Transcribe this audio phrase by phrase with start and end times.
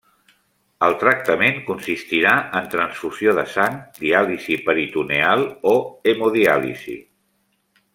[0.85, 5.79] El tractament consistirà en transfusió de sang, diàlisi peritoneal o
[6.15, 7.01] hemodiàlisi.